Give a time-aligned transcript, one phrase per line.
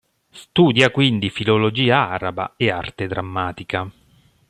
[0.31, 3.87] Studia quindi filologia araba e arte drammatica.